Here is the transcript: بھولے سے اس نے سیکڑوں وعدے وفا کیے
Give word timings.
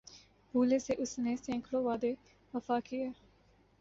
بھولے 0.53 0.79
سے 0.79 0.93
اس 0.97 1.17
نے 1.19 1.35
سیکڑوں 1.37 1.83
وعدے 1.83 2.13
وفا 2.53 2.79
کیے 2.85 3.07